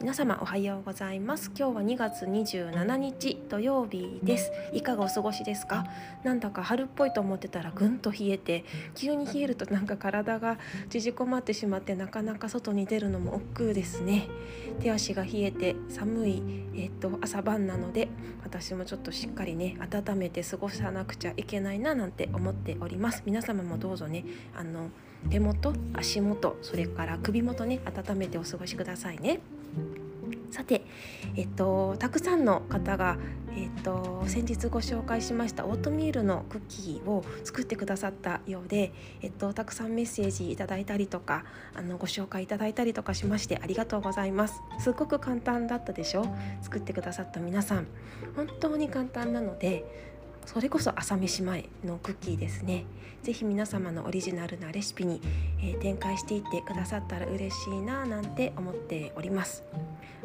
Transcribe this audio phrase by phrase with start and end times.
[0.00, 1.50] 皆様おはようございます。
[1.56, 4.50] 今日は2月27日土曜日です。
[4.72, 5.86] いかがお過ごしですか？
[6.24, 10.58] なんだか春っぽいと思ってたらぐんと冷えて急に冷えるとなんか体が
[10.88, 14.28] 縮こまってしまってなかなか外に出るのも億劫ですね。
[14.80, 16.42] 手足が冷えて寒い
[16.74, 18.08] えっと朝晩なので
[18.44, 23.22] 私もちょっとしっかりね温めて過ごさなくちゃいけないななんて思っております。
[23.26, 24.24] 皆様もどうぞね
[24.56, 24.88] あの
[25.28, 29.40] 手元足元それから首元ね温めてお過ごしくださいね。
[30.50, 30.82] さて、
[31.36, 33.18] えっと、たくさんの方が、
[33.54, 41.44] えっと、先日ご紹介しましたオートミールのクッキーを作ってくださったようで、えっと、たくさんメッセージいただいたりとか
[41.74, 44.62] あのご紹介いただいたりとかしましてありがとうございます。
[44.78, 46.24] すごく簡単だったでしょ？
[46.62, 47.86] 作ってくださった皆さん。
[48.34, 50.07] 本当に簡単なので
[50.48, 52.86] それこそ朝飯前のクッキーですね。
[53.22, 55.20] 是非皆様のオリジナルなレシピに、
[55.60, 59.62] えー、展開していってくださったら嬉しいななんて思っております。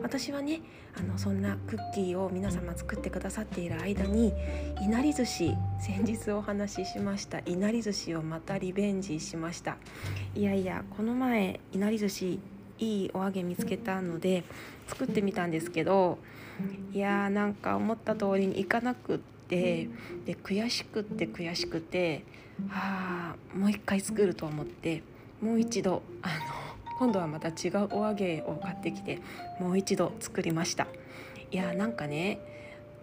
[0.02, 0.62] 私はね
[0.98, 4.32] あのそんなクッキーを皆様作ってくださっている間に
[4.82, 7.40] いなり寿司先日お話ししました。
[7.40, 9.76] いなり寿司をまたリベンジしました。
[10.36, 12.40] いやいやこの前いなり寿司
[12.80, 14.46] いいお揚げ見つけたので
[14.88, 16.18] 作ってみたんですけど
[16.94, 19.33] いやーなんか思った通りにいかなくって。
[19.48, 19.90] て
[20.26, 22.24] で悔しくって悔しくて
[22.70, 25.04] ああもう一回作ると思って
[25.42, 26.34] もう一度あの
[27.00, 29.20] 今度はまた違うお揚げを買ってきて
[29.60, 30.88] もう一度作りました。
[31.52, 32.40] いやなんかね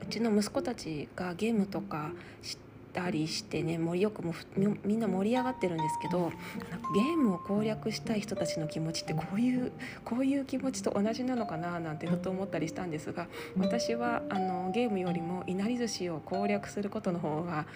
[0.03, 2.11] うちの息子たちがゲームとか
[2.93, 4.35] たりしてね盛りよくも
[4.85, 6.33] みんな盛り上がってるんですけど
[6.95, 9.73] ゲームを攻略したい人たちの気持ちってこういう
[10.05, 13.29] こういう気持ちと同じなのかななんてふと思ったりしたんですが
[13.59, 17.67] 私はあのゲームよりもいなり寿司を攻略することの方が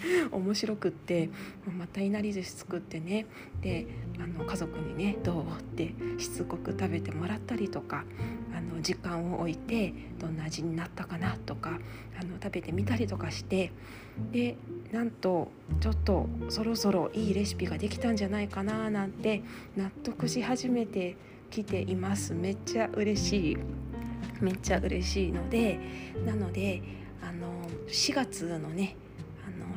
[0.30, 1.30] 面白くって
[1.78, 3.26] またいなり寿司作ってね。
[3.60, 3.86] で
[4.18, 8.04] あの家族にねどうってしつこく食べてもらったりとか
[8.54, 11.78] あの時間を置いてどんな味になったかなとか
[12.20, 13.72] あの食べてみたりとかして
[14.32, 14.56] で
[14.92, 15.50] なんと
[15.80, 19.42] ちょっとそろそろいいレシピができたんじゃないかななんて
[19.76, 21.16] 納得し始めて
[21.50, 22.34] きています。
[22.34, 23.58] めっちゃ嬉しい。
[24.42, 25.78] めっちゃ嬉しいので
[26.26, 26.82] なので
[27.22, 27.48] あの
[27.88, 28.96] 4月のね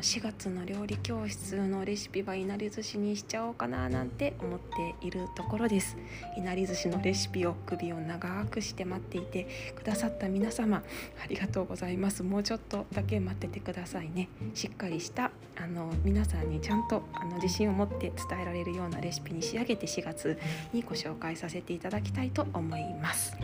[0.01, 5.97] 4月の料理教室のレシピはいなり寿司にしちゃおうかななんて思っているところです。
[6.37, 10.83] いなり寿司のレシピを首を長くして待っていてくださった皆様
[11.23, 12.23] ありがとうございます。
[12.23, 14.29] もうちょっとだけ待っててくださいね。
[14.53, 20.37] しっかりしたあの皆さんにちゃんとあの自信を持って伝えられるようなレシピに仕上げて4月
[20.73, 23.37] にご紹介させていただきたいと思います。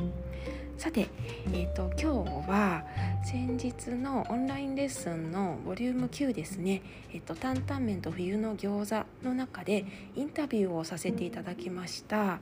[0.77, 1.07] さて、
[1.53, 2.83] えーと、今日は
[3.23, 6.81] 先日のオンラインレッスンのボリューム9ですね
[7.13, 12.39] 「えーと、担々麺と冬の餃子」の中でインタビューをさせていただきました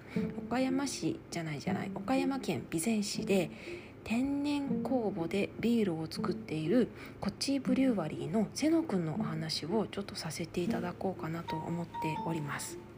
[0.47, 3.51] 岡山市じゃないじゃない岡山県備前市で
[4.03, 6.87] 天然酵母でビールを作っている
[7.19, 11.91] コッチーブリュワリーの瀬野くんのお話をちょっとさせていただこうかなと思って
[12.25, 12.88] おります。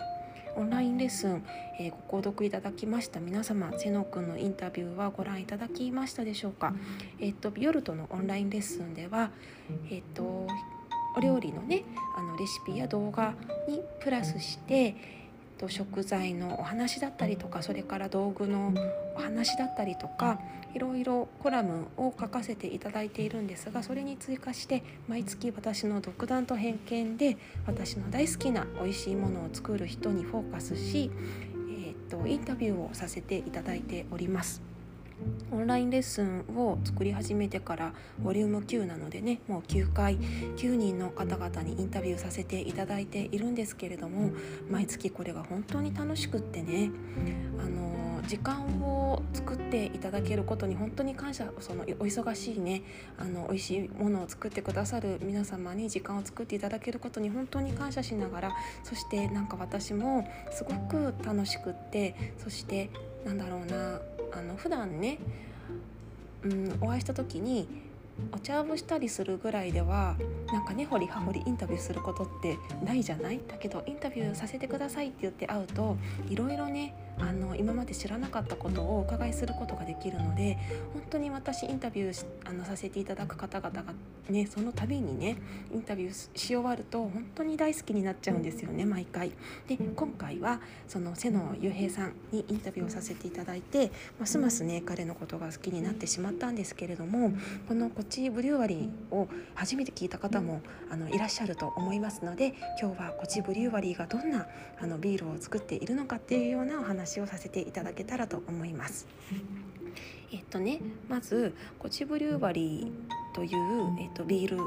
[0.56, 1.44] オンラインレッスン、
[1.80, 3.20] えー、ご購読いただきました。
[3.20, 6.74] 皆様瀬野くんのインタビューはご覧いただきましたでしょうか、
[7.20, 9.32] えっ、とビオルトのオンラインレッスンでは
[9.90, 10.48] えっ、と
[11.16, 11.84] お料理のね
[12.16, 13.34] あのレシピや動画
[13.68, 14.96] にプラスして
[15.58, 18.74] と食材のお話だったりとかそれから道具の
[19.16, 20.40] お話だったりとか
[20.74, 27.38] いろいろコラムを書かせていただいているんですがそれに追加して毎月私の独断と偏見で
[27.68, 31.12] 私の大好きな美味しいものを作る人にフォーカスし、
[31.56, 34.62] えー、っとインタビューをさせていただいております。
[35.52, 44.32] オンラインレッスンを作り始めてからボリューム9なのでねもう9回9人の方々にインタビューさせていただいているんですけれども
[44.70, 46.90] 毎月これが本当に楽しくってね
[47.60, 52.84] あの時間を作っていただけることに本当に感謝そのお忙しいね
[53.18, 58.52] あの美味しいものを作ってくださる皆様に時間を作っていただけることに本当に感謝しながら
[58.84, 62.90] そしてなんか私もすごく楽しくってそして
[63.26, 64.00] なんだろうな
[64.34, 65.20] あの普段ね、
[66.44, 67.68] うん、お会いした時に
[68.34, 70.16] お茶をしたりするぐらいでは
[70.54, 73.40] なんか根掘り葉掘りインタビューすることってないじゃない？
[73.48, 75.98] だけどインタビューさせてくださいって言って会うと
[76.30, 80.58] いろいろねあの今まで知らなかったことをお伺いすることができるので
[80.94, 83.94] 本当に私インタビューあのさせていただく方々が
[84.30, 85.38] ねその度にね
[85.74, 89.32] インタビューし終わると本当に大好きになっちゃうんですよね毎回。
[89.68, 97.34] で今回はその瀬野雄平さんにインタビューをさせていただいてますますね彼のことが好きになってしまったんですけれども
[97.68, 104.48] このこっちブリュワリーを初めて聞いた方もあのいらっしゃると思いますので今日はこっちブリュワリーがどんな
[104.80, 109.08] あのビールを作っているのかっていうようなお話話をさせていただけたらと思います。
[110.32, 113.50] えっとねまずコチブリューバリーという、
[114.00, 114.58] えっと、ビール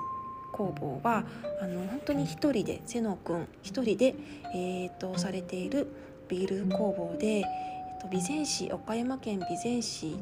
[0.53, 1.25] 工房は
[1.63, 4.15] あの本当に一人で瀬野くん一人で、
[4.55, 5.87] えー、っとされている
[6.29, 7.45] ビール工房で、えっ
[8.03, 10.17] と、備前市岡山県備前市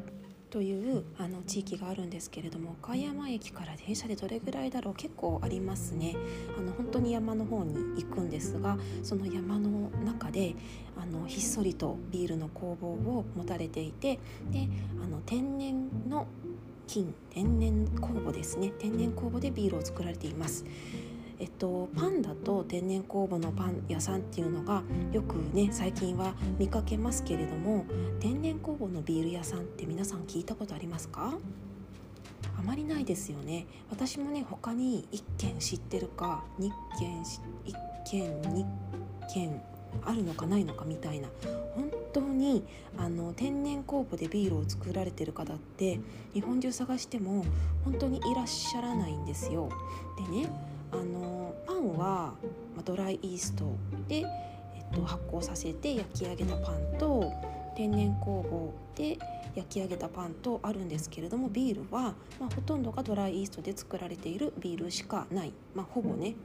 [0.53, 6.15] というあの地域があるんですけれども岡山駅から電車でどれぐらいだろう結構ありますね
[6.55, 7.73] あの本当に山の方に
[8.03, 10.53] 行くんですがその山の中で
[10.95, 14.19] あのひっそりとビールの工房を持たれていて
[14.51, 14.69] で
[15.03, 16.27] あの天然の
[16.85, 20.65] 金天然酵母ですね天然酵母でビールを作られています。
[21.43, 24.81] えっと、パンダと天然酵母のパン屋さんっていうのが
[25.11, 27.83] よくね最近は見かけますけれども
[28.21, 31.33] 天然酵母のビール屋さんって皆さん聞いたことありますか？
[32.57, 37.75] あまりないですよね私もね他に1軒知ってるか2軒1
[38.09, 38.65] 軒2
[39.33, 39.61] 軒
[40.05, 41.27] あるのかないのかみたいな
[41.75, 42.63] 本当に
[42.97, 45.99] あの天然酵母でビールを作られてる方って
[46.33, 47.43] 日本中探しても
[47.83, 49.67] 本当にいらっしゃらないんですよ。
[50.31, 50.47] でね
[50.93, 52.33] あのパンは
[52.85, 53.65] ドライイースト
[54.07, 54.25] で、えっ
[54.93, 57.31] と、発酵させて焼き上げたパンと
[57.75, 59.17] 天然酵母で
[59.55, 66.35] 焼き上げたパンとあるんですけれどもビールは、まあ、ほとんどがドライイーストで作られているビールしかない、まあ、ほぼね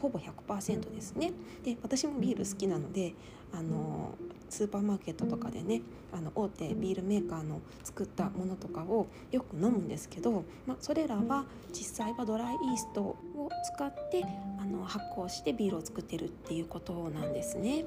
[0.00, 1.32] ほぼ100%ですね
[1.64, 3.14] で私もビール好きなので
[3.52, 4.14] あの
[4.50, 5.82] スーパーマーケットとかでね
[6.12, 14.24] あの大手ビールメーカーの作ったものとかをよく飲むんですけど、まあ、それらは実際はドライイーストを使って
[14.58, 17.84] あの発酵してビールを作ってるっていうことなんですね。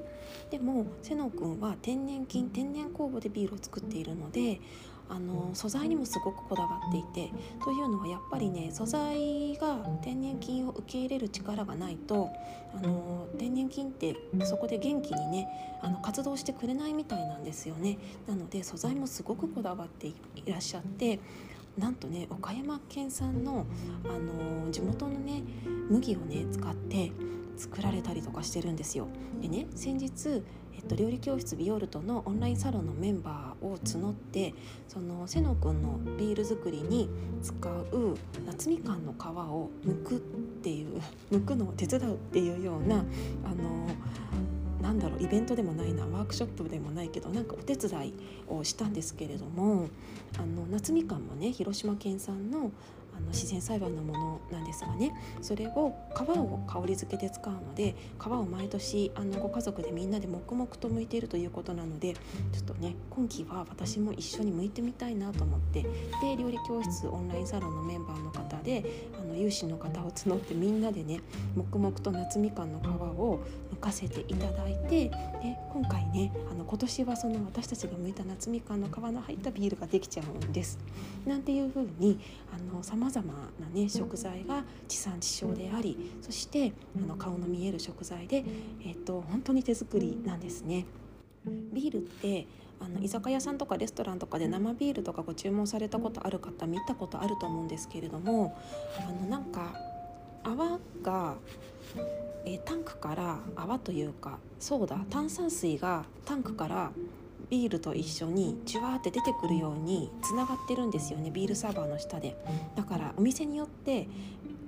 [0.50, 4.60] でも瀬野くんは天然菌天然酵母でビールを作っているので
[5.08, 7.30] あの素材にもすごくこだわっていて
[7.62, 12.30] というのはやっぱりね素材が天然菌を受け入れる力がないと
[12.74, 15.48] あの天然菌ってそこで元気にね
[15.82, 17.98] あの活動してくれないみたいなんですよね。
[18.26, 20.14] なので素材もすごくこだわってい
[20.46, 21.20] らっしゃって
[21.76, 23.66] なんとね岡山県産の
[24.04, 25.42] あの地元のね
[25.88, 27.12] 麦をね使って
[27.56, 29.08] 作られたりとかしてるんですよ。
[29.40, 30.42] でね先日
[30.84, 34.54] っと、料理教室ビオルトのオンラインサロンのメンバーを募って
[34.88, 37.08] その瀬野くんのビール作りに
[37.42, 40.20] 使う夏みかんの皮を剥くっ
[40.62, 41.00] ていう
[41.30, 43.04] 剥くのを手伝うっていうような
[43.44, 43.88] あの
[44.82, 48.14] なんだろうイベントでもないなワークショップでもないけどなんかお手伝い
[48.48, 49.88] をしたんですけれども
[50.36, 52.72] あの夏みかんもね広島県産の
[53.16, 62.18] あの自然栽培のものなんですがねそれを皮を香り付けで使うので皮を毎年あのご家族でみんなで黙々と剥いているということなのでちょ
[62.60, 68.84] っとね今期は私も一緒に剥いてみたいなと思ってで料理教室オンラインサロンのメンバーの方で
[69.20, 71.20] あの有志の方を募ってみんなでね
[71.56, 73.42] 黙々と夏みかんの皮を
[73.74, 75.12] 剥かせていただいてで
[75.72, 80.78] 今回ねあの今年はその私たちが剥いた夏みかんの皮の入ったビールができちゃうんです。
[81.26, 82.18] なんていう風に
[82.52, 88.44] あのさまざまな、ね、食材が地産地消でありそしてあの顔の見える食材で、
[88.86, 90.86] えっと、本当に手作りなんですね。
[91.72, 92.46] ビールって
[92.80, 98.56] あの居酒屋さんとかレストランとかで生ビールとかご注文されたことある方見たことあると思うんですけれども
[99.00, 99.72] あのなんか
[100.44, 101.36] 泡が
[102.44, 106.90] えタンクから泡というかそうだ炭酸水がタンクから
[107.52, 112.34] ビールと一緒にじゅわーって出てくるようにつながってるんですよねビールサーバーの下で。
[112.74, 114.08] だからお店によって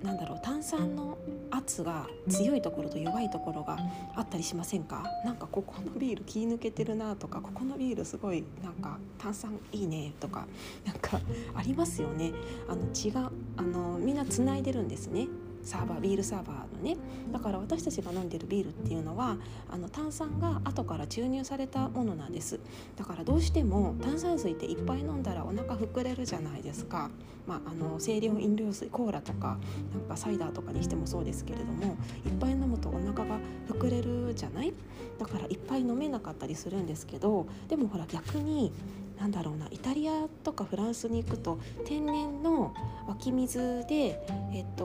[0.03, 1.17] なんだろう炭酸の
[1.51, 3.79] 圧が強いところと弱いところが
[4.15, 5.03] あったりしませんか？
[5.25, 10.47] なんかここのビール気抜けてるなとかここのビールすごいなんか炭酸いいねとか
[10.85, 11.19] なんか
[11.55, 12.33] ありますよね。
[12.69, 15.27] あの血があのみんなつないでるんですね
[15.65, 16.97] サーバービールサーバーのね。
[17.33, 19.37] だから私たちが飲んでるビールっていうのは
[19.71, 22.61] あの炭酸が後から注入されたものなんです。
[22.97, 27.11] だからどうしても炭酸水っていっぱい飲んだらお腹膨れるじゃないですか、
[27.47, 29.59] まあ、あの清涼飲料水コーラとか
[29.93, 34.75] なんかサイダーとかにしてもそうですけれどもいっぱい飲むとお腹が膨れるじゃない？
[35.19, 38.73] だからいっぱい飲めなかったりするんですけどでもほら逆に
[39.19, 42.75] なんだろうなイタリアとかフランスに行くと天然の
[43.07, 44.85] 湧き水で、えっと、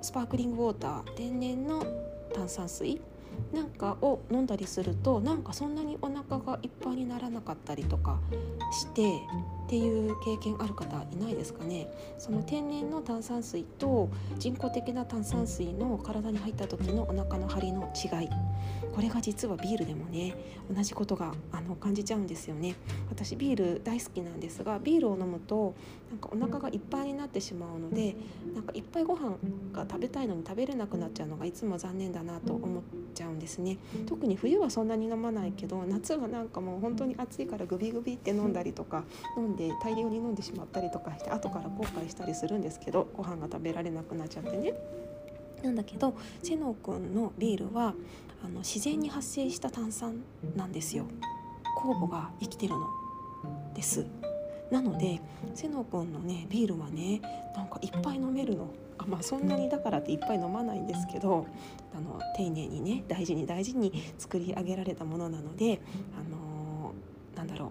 [0.00, 1.84] スパークリングウォーター天然の
[2.34, 3.00] 炭酸水。
[3.52, 8.18] なんかを飲んだりするとなんかそんなにお腹がいっぱいにならなかったりとか
[8.72, 9.08] して
[9.66, 11.88] っていう経験ある方いないですかね？
[12.18, 18.28] その天然の炭酸水と人工的な炭酸水の体に入った時のお腹の張りの違い。
[18.92, 20.34] これが実はビールでもね
[20.74, 22.74] 同じことがあの感じちゃうんですよね。
[23.08, 25.76] 私ビール大好きなんですがビールを飲むと
[26.10, 28.16] なんかお腹がいっぱいになってしまうので
[28.54, 29.36] なんかいっぱいご飯
[29.72, 32.82] が食べたいのに食べれなくなっちゃうのがいつも残念だなと思っ
[33.14, 33.78] ちゃうんですね。
[34.06, 39.04] 特に冬はそんなに飲まないけど夏はなんかもう本当に暑いからグビグビって飲んだりとか
[39.36, 44.74] 飲んで大量に飲んでしまったりとかして後から後悔したりするんですけどご飯が食べられなくなっちゃってね。
[45.62, 47.94] なんだけどセノくんのビールは
[48.44, 50.22] あの自然に発生した炭酸
[50.56, 51.04] なんですよ。
[51.82, 52.86] 酵母が生きてるの
[53.74, 54.06] です。
[54.70, 55.20] なので
[55.54, 57.20] セノ君のねビールはね
[57.56, 61.46] なんかいっぱい飲めるのあまあそんなにだからっていっぱい飲まないんですけど
[61.94, 65.80] あの丁寧にね大事に大事に作り上げられたものなので
[66.18, 67.70] あのー、なんだろう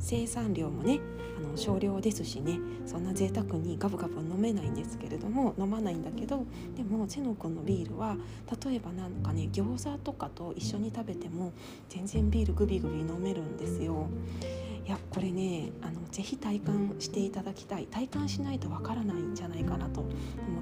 [0.00, 1.00] 生産量もね
[1.36, 6.44] あの少量ですしねそんな贅沢にガブガブ飲めないんですけれども飲まないんだけど
[6.76, 8.16] でも瀬野くんのビールは
[8.64, 11.52] 例えばなんかね餃子とかと一緒に食べても
[11.88, 14.06] 全然ビールグビグビ飲めるんですよ。
[14.88, 17.84] いやこれねあのぜひ体感していただきたい。
[17.90, 20.12] 体感しないとわからないんじゃないかなと思っ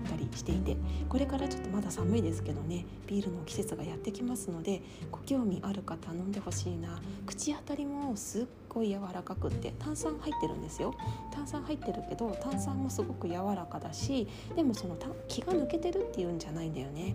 [0.02, 0.76] たりしていて。
[1.09, 7.00] これからちょっとまだ寒いですけどねビールの季節がやってきますのでご興味ある方飲んでほしいな。
[7.25, 10.92] 口当たりもすっごい柔らかくって炭酸入ってるんですよ。
[11.30, 14.97] 炭酸入ってるけど炭酸もすごく柔らかだしでもその
[15.28, 17.14] 気が抜けてるっていうんじゃないんだよね。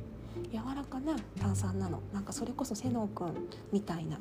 [0.51, 2.01] 柔らかな炭酸なの。
[2.13, 4.17] なんかそれこそ瀬能くんみたいな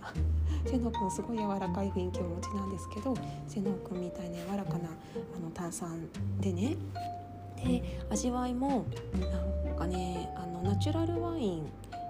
[0.67, 3.15] 瀬能くんすごい柔らかい雰囲気をお持ちなんですけど
[3.47, 4.89] 瀬能くんみたいな柔らかな
[5.37, 6.09] あの炭酸
[6.41, 6.77] でね。
[7.57, 8.87] で味わいも
[9.67, 11.67] なんかねあのナチュラルワイン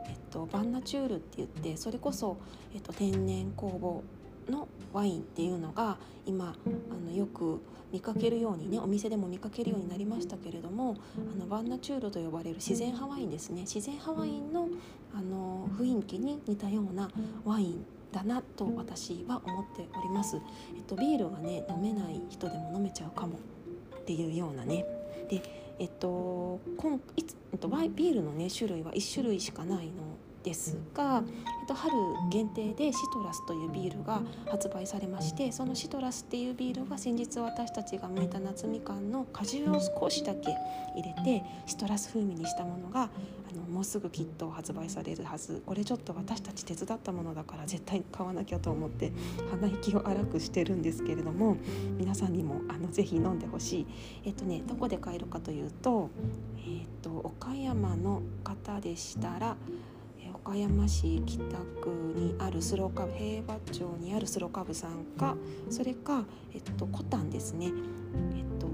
[0.08, 2.36] えっと、バンナチュールって言ってそれこそ、
[2.72, 4.02] えっと、天然酵母
[4.50, 6.54] のワインっていうのが今
[6.90, 7.60] あのよく
[7.92, 10.96] 見かけるようにねお店でも見かけるようになりましたけれども
[11.34, 14.68] あのバンナチュールと呼ばれる自然派ワインですね自然派ワインの
[15.12, 17.10] あの雰囲気に似たような
[17.44, 20.36] ワインだなと私は思っております。
[20.76, 23.38] えっと、ビールがね飲めない人でも飲めちゃうかも
[23.98, 24.84] っていうようなね
[25.28, 25.42] で
[25.78, 29.92] えっと今いつ、えっと、ビールのね種類は1種類しかないの
[30.42, 31.92] ですが、えっと、春
[32.30, 40.56] 限定でシトラスというビールが発売されましてそのシトラスっていうビールが先日私たちが剥いた夏みかんの果汁を少しだけ
[40.96, 43.06] 入れてシトラス風味にしたものがあ
[43.54, 45.62] のもうすぐきっと発売されるはず。
[45.66, 49.12] これちょっと私たち手伝ったものだから絶対買わなきゃと思って
[49.50, 51.56] 鼻息を荒くしてるんですけれども
[51.98, 53.86] 皆さんにもあのぜひ飲んでほしい。
[54.24, 56.10] えっとねどこで買えるかというと,、
[56.58, 59.56] えっと岡山の方でしたら
[60.44, 61.44] 岡山市北
[61.82, 65.36] 区にあるスローカブ平和町にあるスローカブさんか
[65.68, 68.66] それか、えっと、コタンですね、えっと、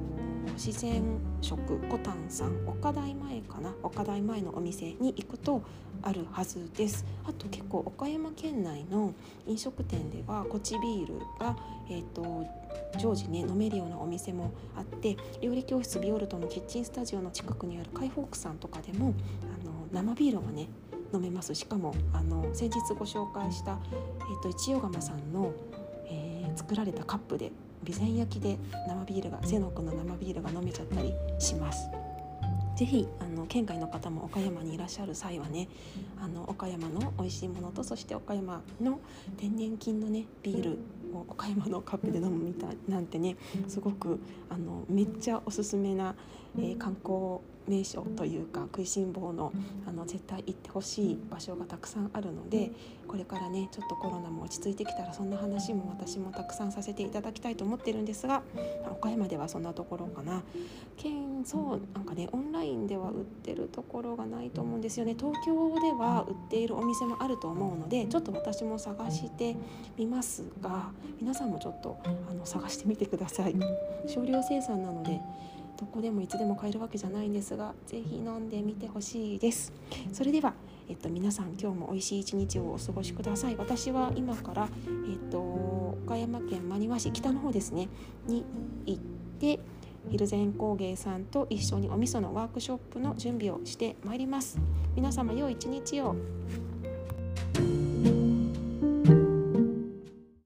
[0.54, 1.02] 自然
[1.40, 5.62] 食コタンさん岡大前かな岡大前のお店に行くと
[6.02, 7.04] あるはずです。
[7.24, 9.14] あと結構岡山県内の
[9.46, 11.56] 飲食店ではコチビールが、
[11.90, 12.46] えっと、
[13.00, 19.14] 常時ね飲めるようなお店もあって料理教室ビオルトのキッチンスタジオの近くにある海フォークさんとかでも
[19.60, 20.68] あの生ビールがね
[21.12, 23.78] 飲めますしかもあの先日ご紹介した、
[24.20, 25.52] えーと、一代釜さんの、
[26.06, 27.52] えー、作られたカップで
[27.84, 28.58] 備前焼きで
[28.88, 31.88] 生ビールが瀬野くんの生ビールが飲めちゃったりします。
[32.76, 35.66] ぜひあの県外の方も岡山にいらっしゃる際はね
[36.20, 39.00] あの岡山の美味しいものとそして岡山の
[39.38, 40.78] 天然菌のねビール
[41.14, 43.36] を岡山のカップで飲むみたいなんてね
[43.66, 44.20] すごく
[44.50, 46.14] あのめっちゃおすすめな、
[46.58, 49.52] えー、観光名所というか食いしん坊の
[49.86, 52.70] あの絶対行ってほしい場所がたくさんあるので
[53.08, 58.42] これからねちょっとコロナも落ち着いてきたらそんな話も私もたくさんさせていただきたいと思ってるんですが
[58.90, 60.42] 岡山ではそんなところかな。
[60.96, 65.14] 県そうなんかねオンラインでは売ってるところがないと思うんですよね。
[65.18, 69.56] 東京では売っているお店もあると思うのでちょっと私も探して
[69.96, 73.54] みますが皆さんもちょっとあの探してみてください。
[74.06, 75.20] 少量生産なので
[75.78, 79.72] どこでもいつでも買えるわけじゃないんですが是非飲んでみてほしいです。
[80.12, 80.54] それでは、
[80.88, 83.56] えっと、皆さん今日も美味しい一日をお過ごしください。
[83.56, 87.88] 私は今から、えっと、岡山県真庭市北の方ですね
[88.26, 88.44] に
[88.86, 89.02] 行っ
[89.38, 89.60] て
[90.10, 94.58] 蒜山工芸さんと一緒にお味噌のワークショップの準備をしてまいります。
[94.94, 96.16] 皆様良い一日を。